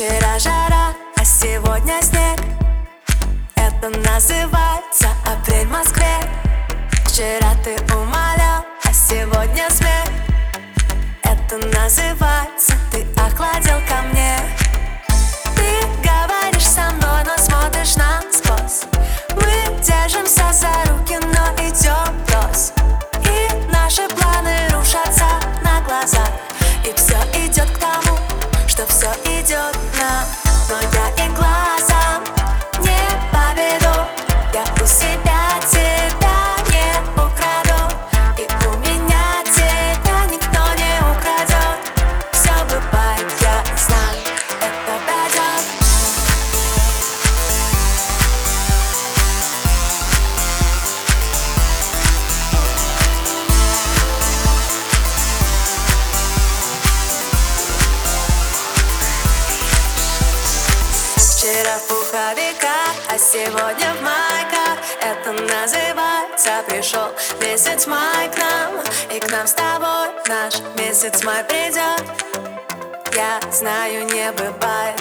[0.00, 2.40] Вчера жара, а сегодня снег.
[3.54, 6.16] Это называется апрель в Москве.
[7.04, 10.08] Вчера ты умолял, а сегодня смех.
[11.22, 14.38] Это называется ты охладил ко мне.
[15.54, 15.68] Ты
[16.02, 18.84] говоришь со мной, но смотришь насквозь.
[19.36, 22.72] Мы держимся за руки, но идем врозь
[23.22, 25.28] И наши планы рушатся
[25.62, 26.30] на глазах.
[26.86, 28.16] И все идет к тому,
[28.66, 29.79] что все идет
[61.60, 64.78] Вчера в пуховиках, а сегодня в майках.
[65.02, 67.08] Это называется пришел
[67.38, 68.82] месяц май к нам.
[69.14, 72.02] И к нам с тобой наш месяц май придет.
[73.14, 74.99] Я знаю, не бывает